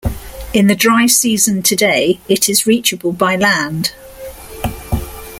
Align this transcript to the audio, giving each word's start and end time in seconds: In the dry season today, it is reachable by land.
In 0.51 0.65
the 0.65 0.73
dry 0.73 1.05
season 1.05 1.61
today, 1.61 2.19
it 2.27 2.49
is 2.49 2.65
reachable 2.65 3.11
by 3.11 3.35
land. 3.35 3.91